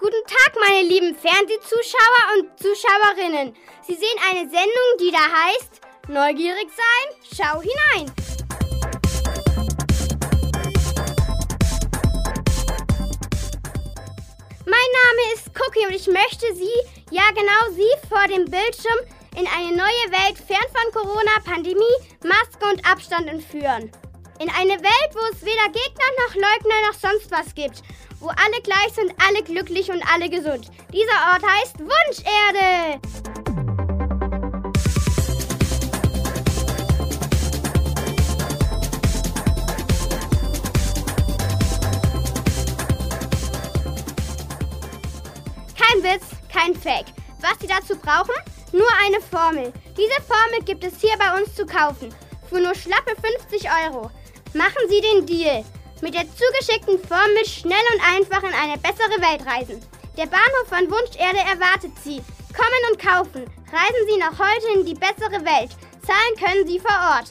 Guten 0.06 0.28
Tag, 0.28 0.54
meine 0.60 0.88
lieben 0.88 1.16
Fernsehzuschauer 1.16 2.38
und 2.38 2.60
Zuschauerinnen. 2.60 3.56
Sie 3.88 3.96
sehen 3.96 4.20
eine 4.30 4.42
Sendung, 4.42 4.98
die 5.00 5.10
da 5.10 5.18
heißt 5.18 5.82
Neugierig 6.08 6.70
sein, 6.70 7.16
schau 7.34 7.60
hinein. 7.60 8.14
Mein 14.68 14.90
Name 15.02 15.34
ist 15.34 15.50
Cookie 15.60 15.88
und 15.88 15.96
ich 15.96 16.06
möchte 16.06 16.54
Sie, 16.54 16.70
ja 17.10 17.24
genau 17.34 17.74
Sie, 17.74 18.08
vor 18.08 18.28
dem 18.28 18.46
Bildschirm 18.46 19.00
in 19.36 19.48
eine 19.48 19.76
neue 19.76 20.12
Welt 20.12 20.38
fern 20.38 20.68
von 20.72 21.02
Corona, 21.02 21.32
Pandemie, 21.44 21.82
Maske 22.24 22.72
und 22.72 22.88
Abstand 22.88 23.28
entführen. 23.28 23.92
In 24.38 24.50
eine 24.50 24.74
Welt, 24.74 25.12
wo 25.14 25.20
es 25.32 25.42
weder 25.44 25.70
Gegner 25.72 26.12
noch 26.28 26.36
Leugner 26.36 26.88
noch 26.88 27.00
sonst 27.00 27.32
was 27.32 27.56
gibt. 27.56 27.82
Wo 28.20 28.28
alle 28.28 28.62
gleich 28.64 28.92
sind, 28.94 29.14
alle 29.26 29.42
glücklich 29.44 29.90
und 29.90 30.04
alle 30.14 30.30
gesund. 30.30 30.70
Dieser 30.92 31.32
Ort 31.32 31.42
heißt 31.42 31.80
Wunscherde. 31.80 33.00
Kein 45.78 46.04
Witz, 46.04 46.26
kein 46.52 46.76
Fake. 46.76 47.06
Was 47.40 47.58
Sie 47.62 47.68
dazu 47.68 47.98
brauchen? 47.98 48.36
Nur 48.74 48.90
eine 49.06 49.22
Formel. 49.22 49.72
Diese 49.98 50.22
Formel 50.28 50.62
gibt 50.66 50.84
es 50.84 51.00
hier 51.00 51.18
bei 51.18 51.40
uns 51.40 51.56
zu 51.56 51.66
kaufen. 51.66 52.14
Für 52.50 52.60
nur 52.60 52.76
schlappe 52.76 53.16
50 53.16 53.70
Euro. 53.86 54.12
Machen 54.56 54.88
Sie 54.88 55.02
den 55.02 55.26
Deal. 55.26 55.66
Mit 56.02 56.14
der 56.14 56.24
zugeschickten 56.32 56.98
Formel 57.06 57.46
schnell 57.46 57.86
und 57.94 58.16
einfach 58.16 58.42
in 58.42 58.54
eine 58.54 58.78
bessere 58.78 59.20
Welt 59.20 59.46
reisen. 59.46 59.82
Der 60.16 60.28
Bahnhof 60.28 60.70
von 60.70 60.90
Wunscherde 60.90 61.40
erwartet 61.40 61.92
Sie. 62.06 62.24
Kommen 62.56 62.84
und 62.90 62.98
kaufen. 62.98 63.44
Reisen 63.70 64.08
Sie 64.08 64.18
noch 64.18 64.40
heute 64.40 64.80
in 64.80 64.86
die 64.86 64.94
bessere 64.94 65.44
Welt. 65.44 65.72
Zahlen 66.08 66.36
können 66.40 66.66
Sie 66.66 66.80
vor 66.80 66.96
Ort. 67.18 67.28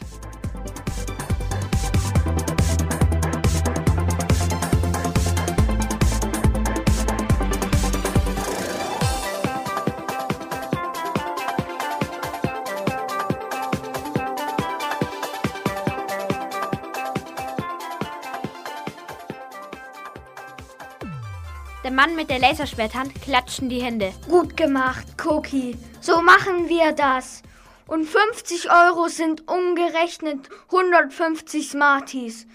Mann 21.95 22.17
mit 22.17 22.29
der 22.29 22.41
Laserschwerthand 22.41 23.15
klatscht 23.23 23.61
in 23.61 23.69
die 23.69 23.83
Hände. 23.83 24.13
Gut 24.29 24.57
gemacht, 24.57 25.07
Cookie. 25.25 25.77
So 26.01 26.21
machen 26.21 26.69
wir 26.69 26.93
das. 26.93 27.43
Und 27.87 28.05
50 28.05 28.71
Euro 28.71 29.09
sind 29.09 29.47
umgerechnet 29.49 30.49
150 30.67 31.69
Smarties. 31.69 32.47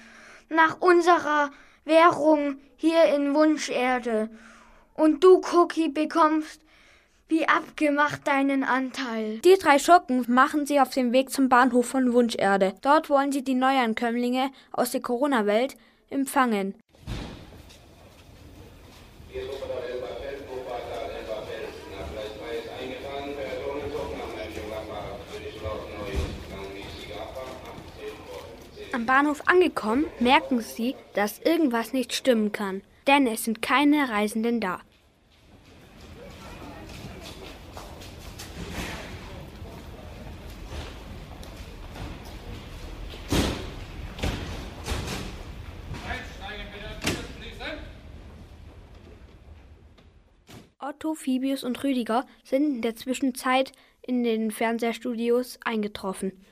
Nach 0.49 0.81
unserer 0.81 1.51
Währung 1.85 2.57
hier 2.75 3.05
in 3.15 3.33
Wunscherde. 3.33 4.29
Und 4.93 5.23
du, 5.23 5.41
Cookie, 5.53 5.89
bekommst 5.89 6.61
wie 7.29 7.47
abgemacht 7.47 8.27
deinen 8.27 8.63
Anteil. 8.63 9.37
Die 9.39 9.57
drei 9.57 9.77
Schurken 9.77 10.25
machen 10.27 10.65
sich 10.65 10.81
auf 10.81 10.89
den 10.89 11.13
Weg 11.13 11.29
zum 11.29 11.47
Bahnhof 11.47 11.85
von 11.85 12.11
Wunscherde. 12.11 12.73
Dort 12.81 13.09
wollen 13.09 13.31
sie 13.31 13.43
die 13.43 13.53
Neuankömmlinge 13.53 14.51
aus 14.71 14.91
der 14.91 15.01
Corona-Welt 15.01 15.77
empfangen. 16.09 16.73
Am 28.91 29.05
Bahnhof 29.05 29.41
angekommen, 29.45 30.05
merken 30.19 30.61
sie, 30.61 30.95
dass 31.13 31.39
irgendwas 31.39 31.93
nicht 31.93 32.13
stimmen 32.13 32.51
kann, 32.51 32.81
denn 33.05 33.27
es 33.27 33.43
sind 33.43 33.61
keine 33.61 34.09
Reisenden 34.09 34.59
da. 34.59 34.81
Otto, 50.81 51.13
Phoebus 51.13 51.65
und 51.65 51.83
Rüdiger 51.83 52.25
sind 52.45 52.63
in 52.75 52.81
der 52.81 52.95
Zwischenzeit 52.95 53.73
in 54.01 54.23
den 54.23 54.49
Fernsehstudios 54.49 55.59
eingetroffen. 55.65 56.45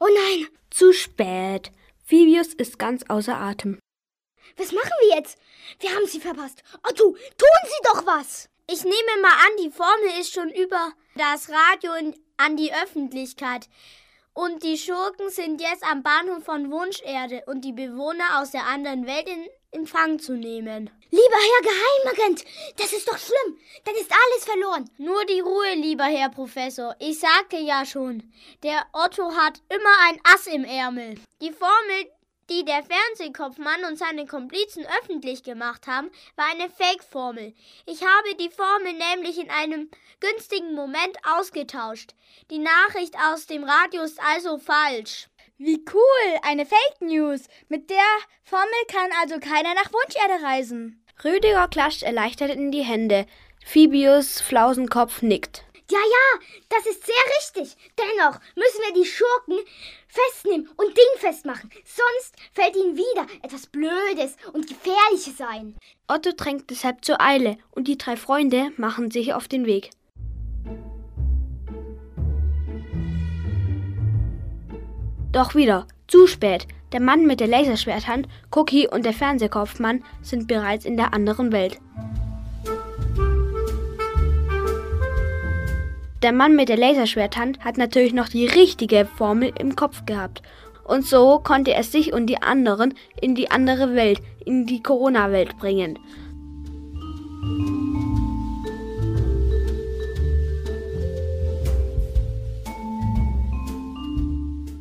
Oh 0.00 0.08
nein! 0.08 0.48
Zu 0.68 0.92
spät. 0.92 1.70
Phoebus 2.04 2.54
ist 2.54 2.80
ganz 2.80 3.04
außer 3.08 3.36
Atem. 3.36 3.78
Was 4.56 4.72
machen 4.72 4.90
wir 5.02 5.16
jetzt? 5.16 5.38
Wir 5.78 5.90
haben 5.94 6.06
sie 6.06 6.18
verpasst. 6.18 6.64
Otto, 6.82 7.12
tun 7.12 7.58
Sie 7.64 7.84
doch 7.84 8.04
was! 8.04 8.48
Ich 8.68 8.82
nehme 8.82 9.22
mal 9.22 9.30
an, 9.30 9.64
die 9.64 9.70
Formel 9.70 10.20
ist 10.20 10.34
schon 10.34 10.50
über 10.50 10.92
das 11.14 11.48
Radio 11.48 11.92
in, 11.94 12.16
an 12.36 12.56
die 12.56 12.72
Öffentlichkeit. 12.74 13.68
Und 14.34 14.64
die 14.64 14.76
Schurken 14.76 15.30
sind 15.30 15.60
jetzt 15.60 15.84
am 15.84 16.02
Bahnhof 16.02 16.44
von 16.44 16.72
Wunscherde 16.72 17.44
und 17.46 17.64
die 17.64 17.72
Bewohner 17.72 18.40
aus 18.40 18.50
der 18.50 18.66
anderen 18.66 19.06
Welt 19.06 19.28
in 19.28 19.46
Empfang 19.70 20.18
zu 20.18 20.32
nehmen. 20.34 20.90
Lieber 21.10 21.36
Herr 21.36 21.62
Geheimagent, 21.62 22.44
das 22.76 22.92
ist 22.92 23.08
doch 23.08 23.16
schlimm. 23.16 23.58
Dann 23.84 23.94
ist 23.94 24.12
alles 24.12 24.44
verloren. 24.44 24.90
Nur 24.98 25.24
die 25.24 25.40
Ruhe, 25.40 25.74
lieber 25.74 26.04
Herr 26.04 26.28
Professor. 26.28 26.94
Ich 26.98 27.20
sagte 27.20 27.56
ja 27.56 27.86
schon, 27.86 28.30
der 28.62 28.86
Otto 28.92 29.34
hat 29.34 29.62
immer 29.70 29.94
ein 30.06 30.20
Ass 30.24 30.46
im 30.46 30.64
Ärmel. 30.64 31.18
Die 31.40 31.52
Formel, 31.52 32.12
die 32.50 32.62
der 32.66 32.82
Fernsehkopfmann 32.84 33.86
und 33.86 33.96
seine 33.96 34.26
Komplizen 34.26 34.84
öffentlich 35.00 35.42
gemacht 35.42 35.86
haben, 35.86 36.10
war 36.36 36.46
eine 36.50 36.68
Fake-Formel. 36.68 37.54
Ich 37.86 38.02
habe 38.02 38.34
die 38.38 38.50
Formel 38.50 38.92
nämlich 38.92 39.38
in 39.38 39.50
einem 39.50 39.90
günstigen 40.20 40.74
Moment 40.74 41.16
ausgetauscht. 41.24 42.14
Die 42.50 42.58
Nachricht 42.58 43.14
aus 43.30 43.46
dem 43.46 43.64
Radio 43.64 44.02
ist 44.02 44.20
also 44.20 44.58
falsch. 44.58 45.28
Wie 45.60 45.84
cool, 45.92 46.38
eine 46.42 46.64
Fake 46.64 47.00
News. 47.00 47.48
Mit 47.68 47.90
der 47.90 47.96
Formel 48.44 48.68
kann 48.86 49.10
also 49.20 49.40
keiner 49.40 49.74
nach 49.74 49.92
Wunscherde 49.92 50.44
reisen. 50.44 51.04
Rüdiger 51.24 51.66
klatscht 51.66 52.04
erleichtert 52.04 52.52
in 52.52 52.70
die 52.70 52.84
Hände. 52.84 53.26
Phoebus 53.66 54.40
Flausenkopf 54.40 55.20
nickt. 55.20 55.64
Ja, 55.90 55.98
ja, 55.98 56.46
das 56.68 56.86
ist 56.86 57.04
sehr 57.04 57.14
richtig. 57.38 57.76
Dennoch 57.98 58.38
müssen 58.54 58.82
wir 58.86 59.02
die 59.02 59.08
Schurken 59.08 59.58
festnehmen 60.06 60.68
und 60.76 60.96
dingfest 60.96 61.44
machen. 61.44 61.70
Sonst 61.84 62.36
fällt 62.52 62.76
ihnen 62.76 62.96
wieder 62.96 63.26
etwas 63.42 63.66
Blödes 63.66 64.36
und 64.52 64.68
Gefährliches 64.68 65.40
ein. 65.40 65.76
Otto 66.06 66.30
drängt 66.36 66.70
deshalb 66.70 67.04
zur 67.04 67.20
Eile 67.20 67.58
und 67.72 67.88
die 67.88 67.98
drei 67.98 68.16
Freunde 68.16 68.70
machen 68.76 69.10
sich 69.10 69.34
auf 69.34 69.48
den 69.48 69.66
Weg. 69.66 69.90
Doch 75.32 75.54
wieder, 75.54 75.86
zu 76.06 76.26
spät. 76.26 76.66
Der 76.92 77.00
Mann 77.00 77.26
mit 77.26 77.40
der 77.40 77.48
Laserschwerthand, 77.48 78.26
Cookie 78.50 78.88
und 78.88 79.04
der 79.04 79.12
Fernsehkopfmann 79.12 80.02
sind 80.22 80.48
bereits 80.48 80.86
in 80.86 80.96
der 80.96 81.12
anderen 81.12 81.52
Welt. 81.52 81.78
Der 86.22 86.32
Mann 86.32 86.56
mit 86.56 86.68
der 86.68 86.78
Laserschwerthand 86.78 87.60
hat 87.60 87.76
natürlich 87.76 88.14
noch 88.14 88.28
die 88.28 88.46
richtige 88.46 89.06
Formel 89.16 89.52
im 89.58 89.76
Kopf 89.76 90.06
gehabt. 90.06 90.42
Und 90.82 91.04
so 91.04 91.38
konnte 91.38 91.74
er 91.74 91.82
sich 91.82 92.14
und 92.14 92.26
die 92.26 92.42
anderen 92.42 92.94
in 93.20 93.34
die 93.34 93.50
andere 93.50 93.94
Welt, 93.94 94.22
in 94.44 94.64
die 94.64 94.82
Corona-Welt 94.82 95.58
bringen. 95.58 95.98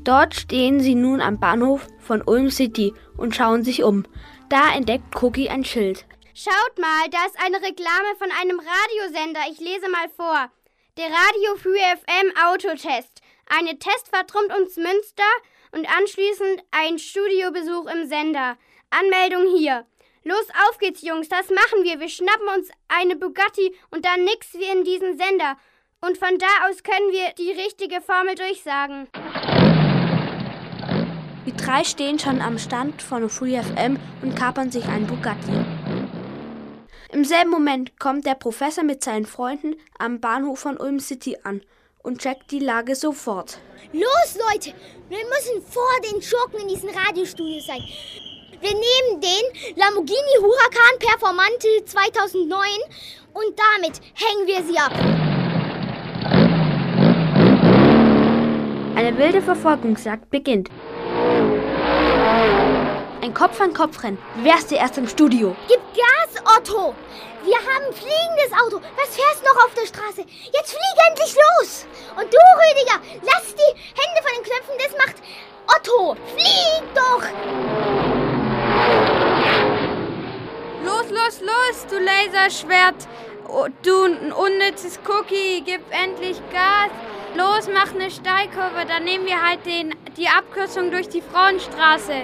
Dort 0.08 0.36
stehen 0.36 0.80
sie 0.80 0.96
nun 0.96 1.20
am 1.20 1.38
Bahnhof 1.38 1.86
von 2.00 2.22
Ulm 2.22 2.50
City 2.50 2.94
und 3.18 3.36
schauen 3.36 3.66
sich 3.66 3.84
um. 3.84 4.06
Da 4.48 4.74
entdeckt 4.74 5.22
Cookie 5.22 5.50
ein 5.50 5.66
Schild. 5.66 6.06
Schaut 6.34 6.80
mal, 6.80 7.10
da 7.12 7.26
ist 7.26 7.38
eine 7.44 7.58
Reklame 7.58 8.16
von 8.18 8.30
einem 8.40 8.58
Radiosender. 8.58 9.42
Ich 9.52 9.60
lese 9.60 9.90
mal 9.90 10.08
vor. 10.16 10.50
Der 10.96 11.08
Radio 11.08 11.58
für 11.58 11.76
FM 11.76 12.32
Autotest. 12.42 13.22
Eine 13.48 13.78
Testfahrt 13.80 14.34
rund 14.34 14.50
ums 14.54 14.78
Münster 14.78 15.30
und 15.74 15.86
anschließend 15.98 16.64
ein 16.72 17.00
Studiobesuch 17.00 17.92
im 17.92 18.08
Sender. 18.08 18.58
Anmeldung 18.90 19.58
hier. 19.58 19.86
Los, 20.24 20.48
auf 20.70 20.78
geht's, 20.78 21.02
Jungs, 21.02 21.28
das 21.28 21.50
machen 21.50 21.84
wir. 21.84 22.00
Wir 22.00 22.08
schnappen 22.08 22.48
uns 22.56 22.70
eine 22.88 23.18
Bugatti 23.18 23.76
und 23.92 24.06
dann 24.06 24.24
nix 24.24 24.54
wir 24.54 24.72
in 24.72 24.86
diesen 24.86 25.18
Sender. 25.18 25.58
Und 26.00 26.18
von 26.18 26.38
da 26.38 26.70
aus 26.70 26.82
können 26.82 27.12
wir 27.12 27.34
die 27.38 27.52
richtige 27.52 28.00
Formel 28.00 28.36
durchsagen. 28.36 29.10
Die 31.48 31.56
drei 31.56 31.86
stehen 31.86 32.20
schon 32.20 32.42
am 32.42 32.60
Stand 32.60 33.02
von 33.02 33.30
Free 33.30 33.58
FM 33.58 33.98
und 34.22 34.36
kapern 34.36 34.70
sich 34.70 34.86
einen 34.86 35.08
Bugatti. 35.08 35.54
Im 37.14 37.24
selben 37.24 37.50
Moment 37.52 37.98
kommt 38.00 38.26
der 38.26 38.36
Professor 38.36 38.84
mit 38.84 39.02
seinen 39.02 39.26
Freunden 39.26 39.78
am 39.98 40.20
Bahnhof 40.20 40.60
von 40.60 40.76
Ulm 40.76 41.00
City 41.00 41.38
an 41.44 41.62
und 42.04 42.20
checkt 42.20 42.52
die 42.52 42.60
Lage 42.60 42.96
sofort. 42.96 43.60
Los, 43.94 44.38
Leute! 44.52 44.74
Wir 45.08 45.20
müssen 45.20 45.62
vor 45.72 45.88
den 46.12 46.22
Schurken 46.22 46.60
in 46.60 46.68
diesem 46.68 46.90
Radiostudio 46.90 47.62
sein. 47.62 47.82
Wir 48.60 48.74
nehmen 48.74 49.22
den 49.22 49.78
Lamborghini 49.78 50.38
Huracan 50.42 51.00
Performante 51.00 51.86
2009 51.86 52.60
und 53.34 53.58
damit 53.58 54.02
hängen 54.16 54.48
wir 54.48 54.64
sie 54.64 54.78
ab. 54.78 54.92
Eine 58.98 59.18
wilde 59.18 59.42
Verfolgungsjagd 59.42 60.30
beginnt. 60.30 60.70
Ein 63.22 63.34
Kopf-an-Kopf-Rennen. 63.34 64.18
Wer 64.38 64.56
ist 64.56 64.70
zuerst 64.70 64.98
im 64.98 65.08
Studio? 65.08 65.56
Gib 65.68 65.80
Gas, 65.96 66.44
Otto! 66.58 66.94
Wir 67.44 67.58
haben 67.58 67.86
ein 67.86 67.94
fliegendes 67.94 68.52
Auto. 68.52 68.82
Was 68.98 69.16
fährst 69.16 69.44
noch 69.44 69.64
auf 69.64 69.74
der 69.74 69.86
Straße? 69.86 70.26
Jetzt 70.54 70.72
flieg 70.72 71.08
endlich 71.10 71.34
los! 71.36 71.86
Und 72.18 72.34
du, 72.34 72.38
Rüdiger, 72.38 73.00
lass 73.22 73.56
die 73.56 73.74
Hände 73.96 74.22
von 74.22 74.34
den 74.36 74.44
Knöpfen. 74.44 74.78
Das 74.78 74.94
macht 74.98 75.16
Otto. 75.68 76.16
Flieg 76.36 76.84
doch! 76.96 77.24
Los, 80.84 81.10
los, 81.10 81.42
los, 81.42 81.86
du 81.90 82.00
Laserschwert! 82.00 83.08
Oh, 83.48 83.68
du 83.84 84.04
ein 84.04 84.34
unnützes 84.34 85.00
Cookie, 85.08 85.64
gib 85.66 85.82
endlich 85.92 86.38
Gas! 86.52 86.92
Los, 87.36 87.70
mach 87.74 87.94
eine 87.94 88.10
Steilkurve, 88.10 88.86
dann 88.88 89.04
nehmen 89.04 89.26
wir 89.26 89.42
halt 89.42 89.66
den, 89.66 89.94
die 90.18 90.28
Abkürzung 90.28 90.92
durch 90.92 91.08
die 91.10 91.22
Frauenstraße. 91.22 92.24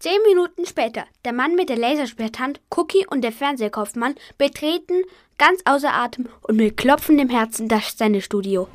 Zehn 0.00 0.22
Minuten 0.26 0.66
später, 0.66 1.04
der 1.24 1.32
Mann 1.32 1.54
mit 1.54 1.68
der 1.68 1.76
Laserschwerthand, 1.76 2.60
Cookie 2.76 3.06
und 3.08 3.22
der 3.22 3.32
Fernsehkaufmann 3.32 4.14
betreten, 4.38 5.02
ganz 5.38 5.60
außer 5.64 5.92
Atem 5.92 6.28
und 6.42 6.56
mit 6.56 6.76
klopfendem 6.76 7.28
Herzen, 7.28 7.68
das 7.68 7.96
Sendestudio. 7.96 8.68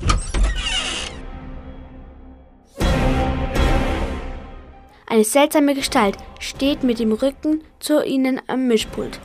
Eine 5.08 5.23
seltsame 5.23 5.76
Gestalt 5.76 6.17
steht 6.39 6.84
mit 6.84 6.99
dem 6.99 7.12
Rücken 7.12 7.63
zu 7.80 8.04
ihnen 8.04 8.41
am 8.47 8.67
Mischpult. 8.67 9.19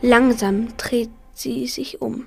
Langsam 0.00 0.76
dreht 0.76 1.10
sie 1.42 1.66
sich 1.66 2.00
um. 2.00 2.24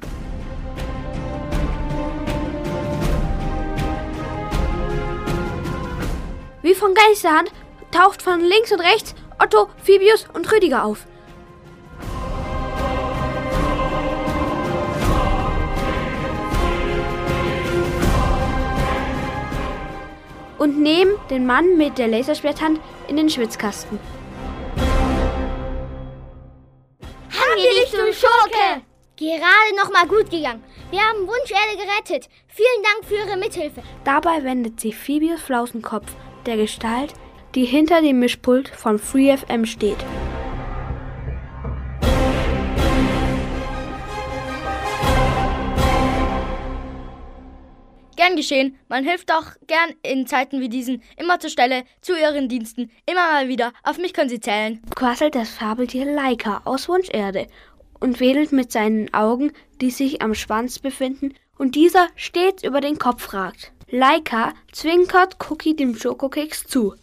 Wie 6.61 6.73
von 6.73 6.93
Geisterhand 6.93 7.51
taucht 7.91 8.21
von 8.21 8.39
links 8.39 8.71
und 8.71 8.81
rechts 8.81 9.15
Otto, 9.39 9.69
Phoebius 9.83 10.27
und 10.33 10.51
Rüdiger 10.51 10.83
auf. 10.85 11.05
Und 20.57 20.81
nehmen 20.81 21.11
den 21.29 21.45
Mann 21.45 21.77
mit 21.77 21.97
der 21.97 22.07
Laserschwerthand 22.07 22.79
in 23.07 23.17
den 23.17 23.29
Schwitzkasten. 23.29 23.99
Gerade 29.17 29.75
noch 29.77 29.91
mal 29.93 30.07
gut 30.07 30.29
gegangen. 30.29 30.61
Wir 30.91 30.99
haben 30.99 31.25
Wunscherde 31.25 31.77
gerettet. 31.77 32.29
Vielen 32.47 32.83
Dank 32.83 33.05
für 33.05 33.15
Ihre 33.15 33.37
Mithilfe. 33.37 33.81
Dabei 34.03 34.43
wendet 34.43 34.81
sich 34.81 34.97
Phoebius 34.97 35.41
Flausenkopf 35.41 36.13
der 36.45 36.57
Gestalt, 36.57 37.13
die 37.55 37.63
hinter 37.63 38.01
dem 38.01 38.19
Mischpult 38.19 38.67
von 38.67 38.99
FreeFM 38.99 39.65
steht. 39.65 40.03
Gern 48.17 48.35
geschehen, 48.35 48.77
man 48.89 49.05
hilft 49.05 49.29
doch 49.29 49.51
gern 49.67 49.93
in 50.01 50.25
Zeiten 50.25 50.59
wie 50.59 50.69
diesen 50.69 51.03
immer 51.15 51.39
zur 51.39 51.49
Stelle, 51.49 51.83
zu 52.01 52.17
ihren 52.17 52.49
Diensten, 52.49 52.89
immer 53.05 53.31
mal 53.31 53.47
wieder, 53.47 53.71
auf 53.83 53.97
mich 53.97 54.13
können 54.13 54.29
sie 54.29 54.39
zählen. 54.39 54.81
Quasselt 54.95 55.35
das 55.35 55.49
Fabeltier 55.49 56.05
Laika 56.05 56.61
aus 56.65 56.89
Wunscherde 56.89 57.47
und 57.99 58.19
wedelt 58.19 58.51
mit 58.51 58.71
seinen 58.71 59.13
Augen, 59.13 59.51
die 59.81 59.91
sich 59.91 60.21
am 60.21 60.35
Schwanz 60.35 60.79
befinden 60.79 61.33
und 61.57 61.75
dieser 61.75 62.07
stets 62.15 62.63
über 62.63 62.81
den 62.81 62.97
Kopf 62.97 63.33
ragt. 63.33 63.71
Laika 63.89 64.53
zwinkert 64.71 65.37
Cookie 65.49 65.75
dem 65.75 65.95
Schokokeks 65.95 66.65
zu. 66.65 66.95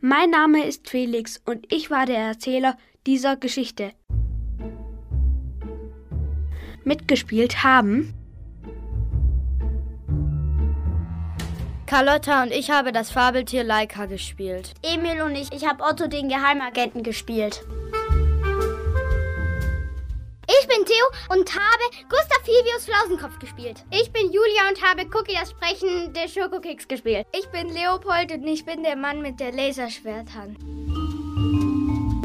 Mein 0.00 0.30
Name 0.30 0.64
ist 0.64 0.88
Felix 0.88 1.40
und 1.44 1.72
ich 1.72 1.90
war 1.90 2.06
der 2.06 2.18
Erzähler 2.18 2.76
dieser 3.06 3.36
Geschichte. 3.36 3.92
Mitgespielt 6.84 7.64
haben 7.64 8.14
Carlotta 11.86 12.42
und 12.42 12.50
ich 12.50 12.70
habe 12.70 12.92
das 12.92 13.10
Fabeltier 13.10 13.62
Laika 13.62 14.06
gespielt. 14.06 14.74
Emil 14.82 15.22
und 15.22 15.34
ich, 15.34 15.52
ich 15.52 15.66
habe 15.66 15.84
Otto 15.84 16.06
den 16.06 16.28
Geheimagenten 16.28 17.02
gespielt. 17.02 17.64
Theo 20.94 21.36
und 21.36 21.50
habe 21.54 22.06
Gustav 22.08 22.38
Phoebius 22.44 22.84
Flausenkopf 22.84 23.38
gespielt. 23.38 23.84
Ich 23.90 24.12
bin 24.12 24.26
Julia 24.26 24.68
und 24.68 24.82
habe 24.82 25.02
Cookie 25.14 25.36
das 25.38 25.50
sprechende 25.50 26.28
Schokokeks 26.28 26.86
gespielt. 26.86 27.26
Ich 27.32 27.48
bin 27.48 27.68
Leopold 27.68 28.32
und 28.32 28.46
ich 28.46 28.64
bin 28.64 28.82
der 28.82 28.96
Mann 28.96 29.20
mit 29.20 29.40
der 29.40 29.52
Laserschwerthand. 29.52 30.58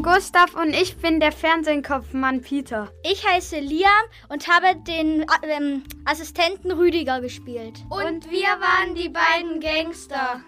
Gustav 0.02 0.54
und 0.54 0.70
ich 0.70 0.96
bin 0.96 1.20
der 1.20 1.32
Fernsehkopfmann 1.32 2.40
Peter. 2.42 2.90
Ich 3.02 3.26
heiße 3.26 3.58
Liam 3.58 3.90
und 4.28 4.48
habe 4.48 4.76
den 4.86 5.26
ähm, 5.42 5.82
Assistenten 6.04 6.70
Rüdiger 6.70 7.20
gespielt. 7.20 7.84
Und 7.90 8.30
wir 8.30 8.48
waren 8.60 8.94
die 8.94 9.08
beiden 9.08 9.60
Gangster. 9.60 10.40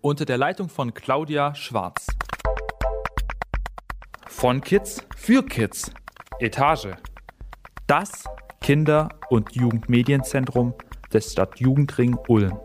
Unter 0.00 0.24
der 0.24 0.38
Leitung 0.38 0.68
von 0.68 0.94
Claudia 0.94 1.54
Schwarz. 1.54 2.06
Von 4.44 4.60
Kids 4.60 5.02
für 5.16 5.42
Kids. 5.42 5.90
Etage. 6.38 6.88
Das 7.86 8.24
Kinder- 8.60 9.08
und 9.30 9.56
Jugendmedienzentrum 9.56 10.74
des 11.10 11.32
Stadtjugendring 11.32 12.18
Ulm. 12.28 12.60